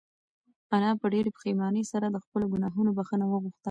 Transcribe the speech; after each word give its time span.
انا 0.75 0.89
په 1.01 1.05
ډېرې 1.13 1.29
پښېمانۍ 1.37 1.83
سره 1.91 2.05
د 2.09 2.17
خپلو 2.23 2.45
گناهونو 2.53 2.95
بښنه 2.97 3.25
وغوښته. 3.27 3.59